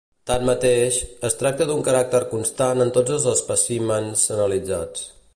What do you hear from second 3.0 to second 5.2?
els espècimens analitzats.